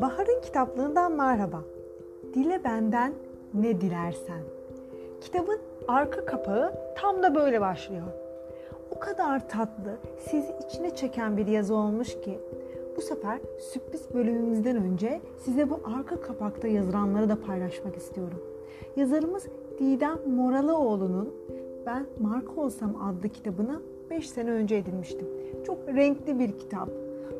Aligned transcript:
Bahar'ın 0.00 0.40
kitaplığından 0.40 1.12
merhaba. 1.12 1.62
Dile 2.34 2.64
benden 2.64 3.12
ne 3.54 3.80
dilersen. 3.80 4.40
Kitabın 5.20 5.58
arka 5.88 6.24
kapağı 6.24 6.72
tam 6.96 7.22
da 7.22 7.34
böyle 7.34 7.60
başlıyor. 7.60 8.06
O 8.90 8.98
kadar 8.98 9.48
tatlı, 9.48 9.96
sizi 10.18 10.54
içine 10.66 10.96
çeken 10.96 11.36
bir 11.36 11.46
yazı 11.46 11.74
olmuş 11.74 12.20
ki 12.20 12.38
bu 12.96 13.00
sefer 13.00 13.38
sürpriz 13.58 14.14
bölümümüzden 14.14 14.76
önce 14.76 15.20
size 15.44 15.70
bu 15.70 15.80
arka 15.98 16.20
kapakta 16.20 16.68
yazılanları 16.68 17.28
da 17.28 17.40
paylaşmak 17.40 17.96
istiyorum. 17.96 18.42
Yazarımız 18.96 19.46
Didem 19.78 20.18
Moralıoğlu'nun 20.26 21.34
Ben 21.86 22.06
Marka 22.20 22.60
Olsam 22.60 22.96
adlı 23.02 23.28
kitabını 23.28 23.80
5 24.10 24.30
sene 24.30 24.50
önce 24.50 24.76
edinmiştim. 24.76 25.28
Çok 25.66 25.88
renkli 25.88 26.38
bir 26.38 26.58
kitap 26.58 26.88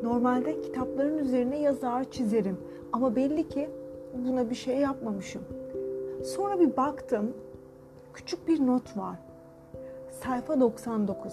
Normalde 0.02 0.60
kitapların 0.60 1.18
üzerine 1.18 1.58
yazar 1.58 2.10
çizerim 2.10 2.58
ama 2.92 3.16
belli 3.16 3.48
ki 3.48 3.70
buna 4.26 4.50
bir 4.50 4.54
şey 4.54 4.76
yapmamışım. 4.76 5.42
Sonra 6.24 6.60
bir 6.60 6.76
baktım 6.76 7.32
küçük 8.14 8.48
bir 8.48 8.66
not 8.66 8.96
var. 8.96 9.16
Sayfa 10.10 10.60
99. 10.60 11.32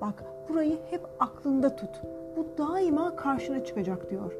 Bak 0.00 0.24
burayı 0.48 0.78
hep 0.90 1.00
aklında 1.20 1.76
tut. 1.76 2.00
Bu 2.36 2.46
daima 2.58 3.16
karşına 3.16 3.64
çıkacak 3.64 4.10
diyor. 4.10 4.32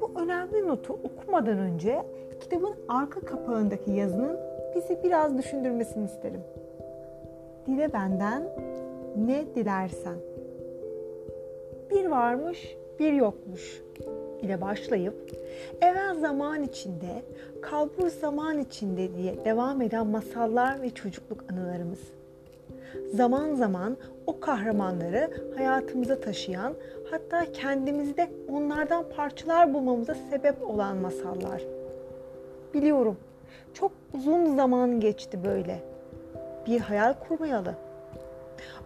Bu 0.00 0.20
önemli 0.20 0.66
notu 0.66 0.92
okumadan 0.92 1.58
önce 1.58 2.02
kitabın 2.40 2.74
arka 2.88 3.20
kapağındaki 3.20 3.90
yazının 3.90 4.38
bizi 4.74 5.02
biraz 5.04 5.38
düşündürmesini 5.38 6.04
isterim. 6.04 6.40
Dile 7.66 7.92
benden 7.92 8.42
ne 9.16 9.54
dilersen 9.54 10.16
bir 11.94 12.06
varmış 12.06 12.76
bir 12.98 13.12
yokmuş 13.12 13.82
ile 14.42 14.60
başlayıp 14.60 15.14
evvel 15.80 16.14
zaman 16.14 16.62
içinde, 16.62 17.22
kalbur 17.62 18.08
zaman 18.08 18.58
içinde 18.58 19.14
diye 19.14 19.44
devam 19.44 19.82
eden 19.82 20.06
masallar 20.06 20.82
ve 20.82 20.90
çocukluk 20.90 21.44
anılarımız. 21.52 22.00
Zaman 23.14 23.54
zaman 23.54 23.96
o 24.26 24.40
kahramanları 24.40 25.30
hayatımıza 25.56 26.20
taşıyan, 26.20 26.74
hatta 27.10 27.52
kendimizde 27.52 28.30
onlardan 28.48 29.04
parçalar 29.16 29.74
bulmamıza 29.74 30.14
sebep 30.30 30.62
olan 30.62 30.96
masallar. 30.96 31.62
Biliyorum, 32.74 33.16
çok 33.74 33.92
uzun 34.14 34.56
zaman 34.56 35.00
geçti 35.00 35.38
böyle. 35.44 35.82
Bir 36.66 36.80
hayal 36.80 37.14
kurmayalı 37.28 37.74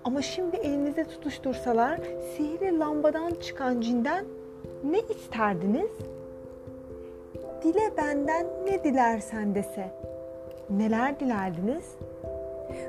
ama 0.04 0.22
şimdi 0.22 0.56
elinizde 0.56 1.04
tutuştursalar 1.04 2.00
sihirli 2.36 2.78
lambadan 2.78 3.30
çıkan 3.30 3.80
cinden 3.80 4.24
ne 4.84 5.00
isterdiniz? 5.00 5.90
Dile 7.62 7.96
benden 7.96 8.46
ne 8.66 8.84
dilersen 8.84 9.54
dese 9.54 9.90
neler 10.70 11.20
dilerdiniz? 11.20 11.84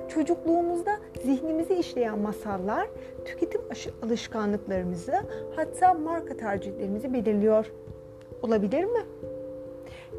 Çocukluğumuzda 0.08 0.98
zihnimizi 1.24 1.74
işleyen 1.74 2.20
masallar 2.20 2.88
tüketim 3.26 3.62
alışkanlıklarımızı 4.04 5.14
hatta 5.56 5.94
marka 5.94 6.38
tercihlerimizi 6.38 7.14
belirliyor. 7.14 7.72
Olabilir 8.42 8.84
mi? 8.84 9.00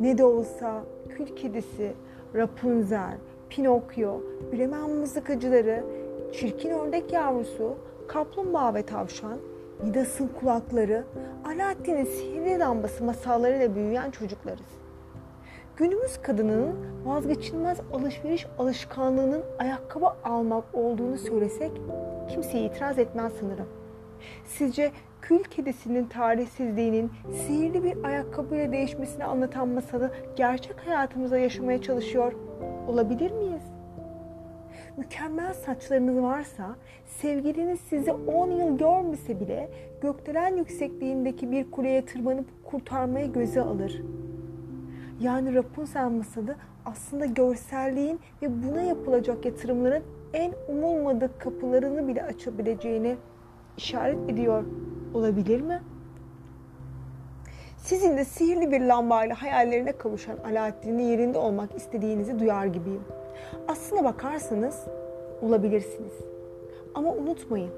Ne 0.01 0.19
de 0.19 0.25
olsa 0.25 0.83
Kül 1.09 1.27
Kedisi, 1.37 1.93
Rapunzel, 2.35 3.19
Pinokyo, 3.51 4.21
Bremen 4.53 4.91
mızıkacıları, 4.91 5.85
çirkin 6.33 6.71
ördek 6.71 7.13
yavrusu, 7.13 7.77
kaplumbağa 8.09 8.75
ve 8.75 8.83
tavşan, 8.83 9.39
Midas'ın 9.83 10.29
kulakları, 10.41 11.05
Alaaddin'in 11.47 12.05
sihirli 12.05 12.59
lambası 12.59 13.05
masallarıyla 13.05 13.75
büyüyen 13.75 14.11
çocuklarız. 14.11 14.79
Günümüz 15.77 16.23
kadınının 16.23 16.77
vazgeçilmez 17.05 17.79
alışveriş 17.93 18.47
alışkanlığının 18.59 19.43
ayakkabı 19.59 20.07
almak 20.25 20.65
olduğunu 20.73 21.19
söylesek 21.19 21.73
kimse 22.29 22.61
itiraz 22.61 22.99
etmez 22.99 23.33
sanırım. 23.41 23.69
Sizce 24.45 24.93
kül 25.23 25.45
kedisinin 25.45 26.05
tarihsizliğinin 26.05 27.13
sihirli 27.47 27.85
bir 27.85 28.05
ayakkabıyla 28.05 28.73
değişmesini 28.73 29.25
anlatan 29.25 29.69
masalı 29.69 30.11
gerçek 30.37 30.77
hayatımıza 30.87 31.39
yaşamaya 31.39 31.83
çalışıyor 31.83 32.33
olabilir 32.89 33.31
miyiz? 33.31 33.63
Mükemmel 34.99 35.55
saçlarınız 35.55 36.23
varsa, 36.23 36.77
sevgiliniz 37.07 37.81
sizi 37.81 38.13
10 38.13 38.51
yıl 38.51 38.79
görmese 38.79 39.41
bile 39.41 39.69
gökdelen 40.01 40.57
yüksekliğindeki 40.57 41.51
bir 41.51 41.71
kuleye 41.71 42.05
tırmanıp 42.05 42.47
kurtarmayı 42.65 43.33
göze 43.33 43.61
alır. 43.61 44.03
Yani 45.21 45.55
Rapunzel 45.55 46.11
masalı 46.11 46.57
aslında 46.85 47.27
görselliğin 47.27 48.21
ve 48.43 48.63
buna 48.63 48.83
yapılacak 48.83 49.45
yatırımların 49.45 50.03
en 50.33 50.53
umulmadık 50.69 51.41
kapılarını 51.41 52.09
bile 52.09 52.23
açabileceğini 52.23 53.17
işaret 53.77 54.31
ediyor 54.31 54.65
olabilir 55.15 55.61
mi? 55.61 55.83
Sizin 57.85 58.17
de 58.17 58.25
sihirli 58.25 58.73
bir 58.73 58.81
lambayla 58.81 59.43
hayallerine 59.43 59.93
kavuşan 59.93 60.37
Alaaddin'in 60.51 61.03
yerinde 61.03 61.39
olmak 61.39 61.77
istediğinizi 61.77 62.39
duyar 62.39 62.67
gibiyim. 62.67 63.05
Aslına 63.69 64.05
bakarsanız 64.05 64.85
olabilirsiniz. 65.43 66.13
Ama 66.95 67.13
unutmayın 67.13 67.71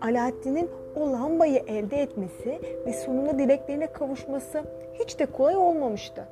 Alaaddin'in 0.00 0.70
o 0.96 1.12
lambayı 1.12 1.62
elde 1.66 2.02
etmesi 2.02 2.60
ve 2.86 2.92
sonunda 2.92 3.38
dileklerine 3.38 3.92
kavuşması 3.92 4.62
hiç 4.94 5.18
de 5.18 5.26
kolay 5.26 5.56
olmamıştı. 5.56 6.24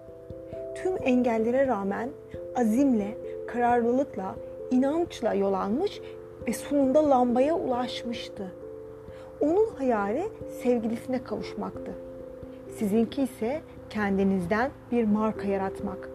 Tüm 0.75 0.93
engellere 1.03 1.67
rağmen 1.67 2.11
azimle, 2.57 3.19
kararlılıkla, 3.47 4.35
inançla 4.71 5.35
yol 5.35 5.53
almış 5.53 6.01
ve 6.47 6.53
sonunda 6.53 7.11
lambaya 7.11 7.55
ulaşmıştı. 7.55 8.53
Onun 9.41 9.67
hayali 9.75 10.23
sevgilisine 10.63 11.25
kavuşmaktı. 11.25 12.08
Sizinki 12.79 13.23
ise 13.23 13.61
kendinizden 13.91 14.71
bir 14.93 15.05
marka 15.05 15.49
yaratmak. 15.49 16.11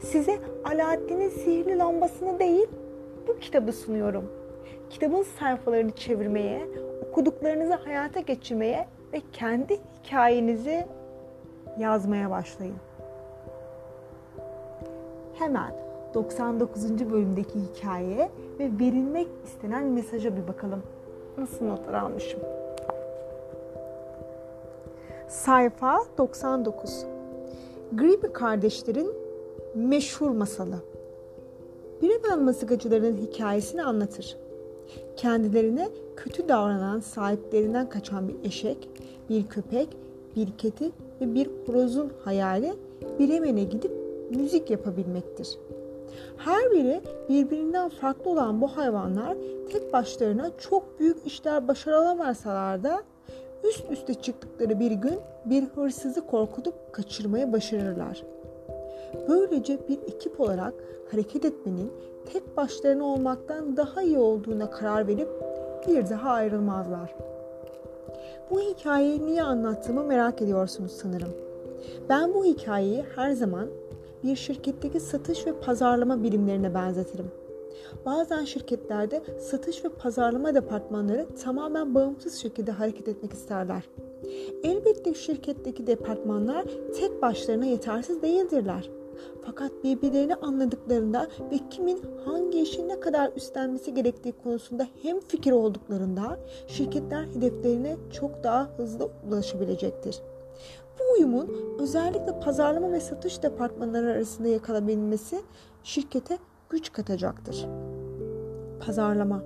Size 0.00 0.38
Alaaddin'in 0.64 1.28
sihirli 1.28 1.78
lambasını 1.78 2.38
değil, 2.38 2.66
bu 3.28 3.38
kitabı 3.38 3.72
sunuyorum. 3.72 4.24
Kitabın 4.90 5.22
sayfalarını 5.22 5.90
çevirmeye, 5.90 6.66
okuduklarınızı 7.08 7.74
hayata 7.74 8.20
geçirmeye 8.20 8.86
ve 9.12 9.20
kendi 9.32 9.80
hikayenizi 10.04 10.86
yazmaya 11.78 12.30
başlayın. 12.30 12.76
Hemen 15.38 15.72
99. 16.14 17.10
bölümdeki 17.12 17.58
hikayeye 17.60 18.30
ve 18.58 18.70
verilmek 18.80 19.28
istenen 19.44 19.84
mesaja 19.84 20.36
bir 20.36 20.48
bakalım. 20.48 20.82
Nasıl 21.38 21.66
notlar 21.66 21.94
almışım? 21.94 22.40
Sayfa 25.28 25.98
99. 26.18 27.04
Gribi 27.92 28.32
kardeşlerin 28.32 29.12
meşhur 29.74 30.30
masalı. 30.30 30.76
Bremen 32.02 32.44
masıgacıların 32.44 33.16
hikayesini 33.16 33.82
anlatır. 33.82 34.36
Kendilerine 35.16 35.88
kötü 36.16 36.48
davranan 36.48 37.00
sahiplerinden 37.00 37.88
kaçan 37.88 38.28
bir 38.28 38.36
eşek, 38.44 38.88
bir 39.28 39.46
köpek, 39.46 39.88
bir 40.36 40.48
kedi 40.58 40.90
ve 41.20 41.34
bir 41.34 41.50
horozun 41.66 42.12
hayali 42.24 42.74
Bremen'e 43.20 43.64
gidip 43.64 43.92
müzik 44.30 44.70
yapabilmektir. 44.70 45.58
Her 46.36 46.70
biri 46.70 47.00
birbirinden 47.28 47.88
farklı 47.88 48.30
olan 48.30 48.60
bu 48.60 48.68
hayvanlar 48.68 49.36
tek 49.72 49.92
başlarına 49.92 50.50
çok 50.58 51.00
büyük 51.00 51.26
işler 51.26 51.68
başaramasalar 51.68 52.82
da 52.82 53.02
üst 53.64 53.90
üste 53.90 54.14
çıktıkları 54.14 54.80
bir 54.80 54.90
gün 54.90 55.20
bir 55.44 55.62
hırsızı 55.62 56.26
korkutup 56.26 56.92
kaçırmayı 56.92 57.52
başarırlar. 57.52 58.22
Böylece 59.28 59.78
bir 59.88 59.98
ekip 60.02 60.40
olarak 60.40 60.74
hareket 61.10 61.44
etmenin 61.44 61.92
tek 62.32 62.56
başlarına 62.56 63.04
olmaktan 63.04 63.76
daha 63.76 64.02
iyi 64.02 64.18
olduğuna 64.18 64.70
karar 64.70 65.06
verip 65.06 65.28
bir 65.88 66.10
daha 66.10 66.30
ayrılmazlar. 66.30 67.14
Bu 68.50 68.60
hikayeyi 68.60 69.26
niye 69.26 69.42
anlattığımı 69.42 70.04
merak 70.04 70.42
ediyorsunuz 70.42 70.92
sanırım. 70.92 71.30
Ben 72.08 72.34
bu 72.34 72.44
hikayeyi 72.44 73.04
her 73.16 73.32
zaman 73.32 73.68
bir 74.24 74.36
şirketteki 74.36 75.00
satış 75.00 75.46
ve 75.46 75.52
pazarlama 75.52 76.22
birimlerine 76.22 76.74
benzetirim. 76.74 77.30
Bazen 78.06 78.44
şirketlerde 78.44 79.22
satış 79.38 79.84
ve 79.84 79.88
pazarlama 79.88 80.54
departmanları 80.54 81.26
tamamen 81.44 81.94
bağımsız 81.94 82.34
şekilde 82.34 82.70
hareket 82.70 83.08
etmek 83.08 83.32
isterler. 83.32 83.82
Elbette 84.62 85.14
şirketteki 85.14 85.86
departmanlar 85.86 86.64
tek 86.96 87.22
başlarına 87.22 87.64
yetersiz 87.64 88.22
değildirler. 88.22 88.90
Fakat 89.46 89.72
birbirlerini 89.84 90.34
anladıklarında 90.34 91.28
ve 91.52 91.58
kimin 91.70 92.02
hangi 92.24 92.60
işi 92.60 92.88
ne 92.88 93.00
kadar 93.00 93.32
üstlenmesi 93.36 93.94
gerektiği 93.94 94.32
konusunda 94.32 94.86
hem 95.02 95.20
fikir 95.20 95.52
olduklarında 95.52 96.38
şirketler 96.66 97.24
hedeflerine 97.24 97.96
çok 98.12 98.44
daha 98.44 98.68
hızlı 98.76 99.10
ulaşabilecektir. 99.28 100.20
Bu 100.98 101.12
uyumun 101.14 101.76
özellikle 101.78 102.40
pazarlama 102.40 102.92
ve 102.92 103.00
satış 103.00 103.42
departmanları 103.42 104.06
arasında 104.12 104.48
yakalabilmesi 104.48 105.40
şirkete 105.82 106.38
güç 106.70 106.92
katacaktır. 106.92 107.66
Pazarlama 108.86 109.42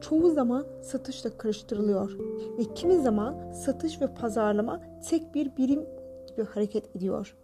çoğu 0.00 0.30
zaman 0.30 0.66
satışla 0.82 1.38
karıştırılıyor 1.38 2.18
ve 2.58 2.74
kimi 2.74 3.00
zaman 3.02 3.52
satış 3.52 4.00
ve 4.00 4.14
pazarlama 4.14 4.80
tek 5.08 5.34
bir 5.34 5.56
birim 5.56 5.86
gibi 6.28 6.46
hareket 6.46 6.96
ediyor. 6.96 7.36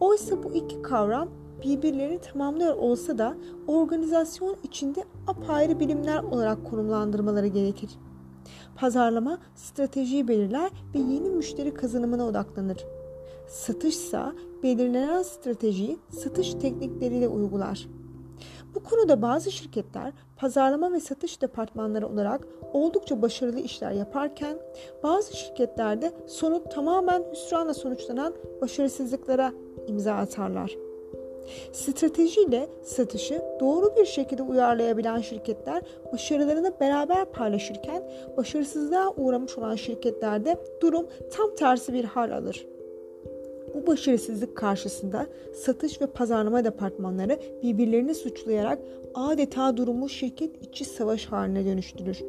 Oysa 0.00 0.42
bu 0.42 0.52
iki 0.52 0.82
kavram 0.82 1.28
birbirlerini 1.62 2.18
tamamlıyor 2.18 2.76
olsa 2.76 3.18
da 3.18 3.36
organizasyon 3.66 4.56
içinde 4.62 5.04
apayrı 5.26 5.80
bilimler 5.80 6.22
olarak 6.22 6.66
konumlandırmaları 6.70 7.46
gerekir. 7.46 7.90
Pazarlama 8.76 9.38
stratejiyi 9.54 10.28
belirler 10.28 10.70
ve 10.94 10.98
yeni 10.98 11.30
müşteri 11.30 11.74
kazanımına 11.74 12.26
odaklanır. 12.26 12.84
Satışsa 13.48 14.32
belirlenen 14.62 15.22
stratejiyi 15.22 15.98
satış 16.10 16.54
teknikleriyle 16.54 17.28
uygular. 17.28 17.88
Bu 18.74 18.82
konuda 18.82 19.22
bazı 19.22 19.50
şirketler 19.50 20.12
pazarlama 20.36 20.92
ve 20.92 21.00
satış 21.00 21.42
departmanları 21.42 22.08
olarak 22.08 22.46
oldukça 22.72 23.22
başarılı 23.22 23.60
işler 23.60 23.92
yaparken 23.92 24.58
bazı 25.02 25.36
şirketlerde 25.36 26.12
sonu 26.26 26.64
tamamen 26.64 27.24
hüsranla 27.32 27.74
sonuçlanan 27.74 28.34
başarısızlıklara 28.60 29.52
imza 29.86 30.14
atarlar. 30.14 30.76
Stratejiyle 31.72 32.68
satışı 32.82 33.42
doğru 33.60 33.96
bir 33.96 34.06
şekilde 34.06 34.42
uyarlayabilen 34.42 35.20
şirketler 35.20 35.82
başarılarını 36.12 36.72
beraber 36.80 37.24
paylaşırken 37.24 38.10
başarısızlığa 38.36 39.14
uğramış 39.16 39.58
olan 39.58 39.76
şirketlerde 39.76 40.58
durum 40.80 41.06
tam 41.30 41.54
tersi 41.54 41.92
bir 41.92 42.04
hal 42.04 42.30
alır. 42.30 42.66
Bu 43.82 43.86
başarısızlık 43.86 44.56
karşısında 44.56 45.26
satış 45.54 46.00
ve 46.00 46.06
pazarlama 46.06 46.64
departmanları 46.64 47.38
birbirlerini 47.62 48.14
suçlayarak 48.14 48.78
adeta 49.14 49.76
durumu 49.76 50.08
şirket 50.08 50.62
içi 50.62 50.84
savaş 50.84 51.26
haline 51.26 51.64
dönüştürür. 51.64 52.24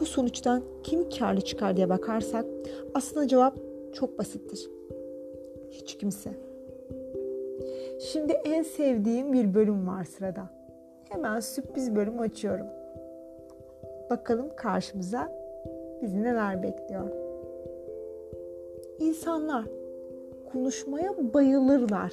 Bu 0.00 0.06
sonuçtan 0.06 0.62
kim 0.82 1.10
karlı 1.10 1.40
çıkar 1.40 1.76
diye 1.76 1.88
bakarsak 1.88 2.44
aslında 2.94 3.28
cevap 3.28 3.56
çok 3.92 4.18
basittir. 4.18 4.70
Hiç 5.70 5.98
kimse. 5.98 6.30
Şimdi 8.00 8.32
en 8.32 8.62
sevdiğim 8.62 9.32
bir 9.32 9.54
bölüm 9.54 9.88
var 9.88 10.04
sırada. 10.04 10.50
Hemen 11.08 11.40
sürpriz 11.40 11.96
bölüm 11.96 12.20
açıyorum. 12.20 12.66
Bakalım 14.10 14.46
karşımıza 14.56 15.32
bizi 16.02 16.22
neler 16.22 16.62
bekliyor. 16.62 17.08
İnsanlar 19.00 19.64
konuşmaya 20.52 21.34
bayılırlar. 21.34 22.12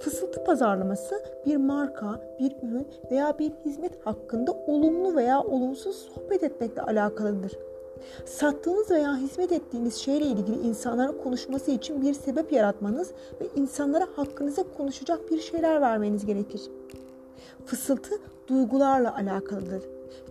Fısıltı 0.00 0.44
pazarlaması 0.44 1.22
bir 1.46 1.56
marka, 1.56 2.20
bir 2.40 2.52
ürün 2.62 2.88
veya 3.10 3.38
bir 3.38 3.52
hizmet 3.64 4.06
hakkında 4.06 4.52
olumlu 4.52 5.16
veya 5.16 5.42
olumsuz 5.42 5.96
sohbet 5.96 6.42
etmekle 6.42 6.82
alakalıdır. 6.82 7.52
Sattığınız 8.24 8.90
veya 8.90 9.16
hizmet 9.16 9.52
ettiğiniz 9.52 9.94
şeyle 9.94 10.26
ilgili 10.26 10.60
insanların 10.68 11.22
konuşması 11.22 11.70
için 11.70 12.02
bir 12.02 12.14
sebep 12.14 12.52
yaratmanız 12.52 13.10
ve 13.40 13.46
insanlara 13.56 14.06
hakkınıza 14.16 14.62
konuşacak 14.76 15.30
bir 15.30 15.40
şeyler 15.40 15.80
vermeniz 15.80 16.26
gerekir. 16.26 16.62
Fısıltı 17.66 18.14
duygularla 18.48 19.14
alakalıdır. 19.16 19.82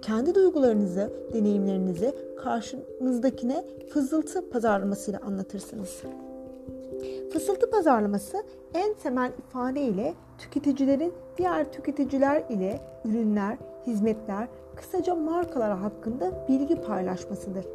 Kendi 0.01 0.35
duygularınızı, 0.35 1.11
deneyimlerinizi 1.33 2.15
karşınızdakine 2.43 3.65
fısıltı 3.89 4.49
pazarlamasıyla 4.49 5.19
anlatırsınız. 5.19 6.01
Fısıltı 7.37 7.69
pazarlaması 7.69 8.43
en 8.73 8.93
temel 8.93 9.31
ifade 9.39 9.81
ile 9.81 10.13
tüketicilerin 10.37 11.13
diğer 11.37 11.71
tüketiciler 11.71 12.43
ile 12.49 12.81
ürünler, 13.05 13.57
hizmetler, 13.87 14.47
kısaca 14.75 15.15
markalar 15.15 15.77
hakkında 15.77 16.31
bilgi 16.49 16.81
paylaşmasıdır. 16.81 17.65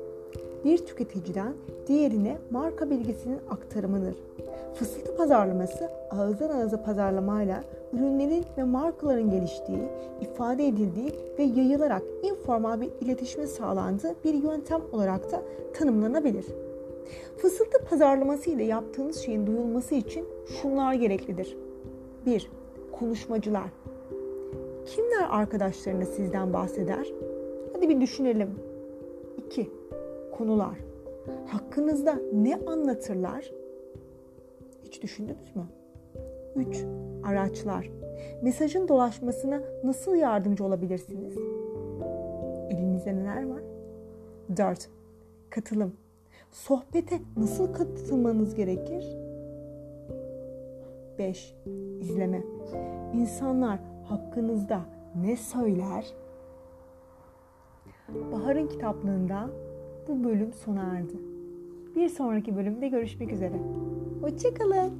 Bir 0.65 0.79
tüketiciden 0.87 1.53
diğerine 1.87 2.39
marka 2.51 2.91
bilgisinin 2.91 3.41
aktarımıdır. 3.51 4.15
Fısıltı 4.75 5.17
pazarlaması 5.17 5.91
ağızdan 6.11 6.49
ağıza 6.49 6.83
pazarlamayla 6.83 7.65
ürünlerin 7.93 8.45
ve 8.59 8.65
markaların 8.65 9.31
geliştiği, 9.31 9.89
ifade 10.21 10.67
edildiği 10.67 11.13
ve 11.39 11.43
yayılarak 11.43 12.03
informal 12.23 12.81
bir 12.81 12.91
iletişime 13.01 13.47
sağlandığı 13.47 14.15
bir 14.25 14.35
yöntem 14.35 14.81
olarak 14.93 15.33
da 15.33 15.43
tanımlanabilir. 15.75 16.45
Fısıltı 17.37 17.85
pazarlaması 17.85 18.51
ile 18.51 18.65
yaptığınız 18.65 19.17
şeyin 19.17 19.47
duyulması 19.47 19.95
için 19.95 20.29
şunlar 20.47 20.95
gereklidir. 20.95 21.57
1. 22.27 22.51
Konuşmacılar. 22.93 23.71
Kimler 24.87 25.27
arkadaşlarına 25.31 26.05
sizden 26.05 26.53
bahseder? 26.53 27.13
Hadi 27.73 27.89
bir 27.89 28.01
düşünelim. 28.01 28.51
2. 29.47 29.71
Konular. 30.33 30.79
Hakkınızda 31.47 32.21
ne 32.33 32.57
anlatırlar? 32.67 33.53
Hiç 34.85 35.03
düşündünüz 35.03 35.57
mü? 35.57 35.67
3. 36.57 36.85
Araçlar. 37.25 37.91
Mesajın 38.43 38.89
dolaşmasına 38.89 39.63
nasıl 39.85 40.15
yardımcı 40.15 40.65
olabilirsiniz? 40.65 41.37
Elinizde 42.71 43.17
neler 43.17 43.49
var? 43.49 43.63
4. 44.57 44.89
Katılım. 45.51 45.93
Sohbete 46.53 47.21
nasıl 47.37 47.73
katılmanız 47.73 48.55
gerekir? 48.55 49.07
5. 51.19 51.55
İzleme. 52.01 52.43
İnsanlar 53.15 53.79
hakkınızda 54.05 54.81
ne 55.23 55.37
söyler? 55.37 56.07
Bahar'ın 58.33 58.69
kitaplığında 58.69 59.51
bu 60.09 60.25
bölüm 60.25 60.53
sona 60.53 60.83
erdi. 60.83 61.17
Bir 61.97 62.09
sonraki 62.09 62.57
bölümde 62.57 62.89
görüşmek 62.89 63.33
üzere. 63.33 63.57
Hoşçakalın. 64.21 64.93